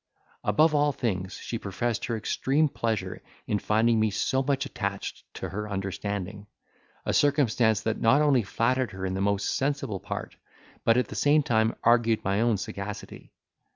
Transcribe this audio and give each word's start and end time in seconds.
Above 0.43 0.73
all 0.73 0.91
things, 0.91 1.33
she 1.37 1.59
professed 1.59 2.05
her 2.05 2.17
extreme 2.17 2.67
pleasure 2.67 3.21
in 3.45 3.59
finding 3.59 3.99
me 3.99 4.09
so 4.09 4.41
much 4.41 4.65
attached 4.65 5.23
to 5.35 5.47
her 5.49 5.69
understanding, 5.69 6.47
a 7.05 7.13
circumstance 7.13 7.81
that 7.81 8.01
not 8.01 8.19
only 8.19 8.41
flattered 8.41 8.93
her 8.93 9.05
in 9.05 9.13
the 9.13 9.21
most 9.21 9.55
sensible 9.55 9.99
part, 9.99 10.35
but 10.83 10.97
at 10.97 11.09
the 11.09 11.13
same 11.15 11.43
time 11.43 11.75
argued 11.83 12.23
my 12.23 12.41
own 12.41 12.57
sagacity. 12.57 13.31